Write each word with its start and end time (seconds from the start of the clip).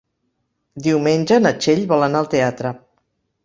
Diumenge 0.87 1.39
na 1.45 1.53
Txell 1.59 1.85
vol 1.95 2.09
anar 2.09 2.25
al 2.25 2.33
teatre. 2.35 2.77